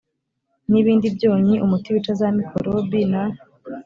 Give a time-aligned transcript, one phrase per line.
[0.71, 3.23] n ibindi byonnyi umuti wica za mikorobi na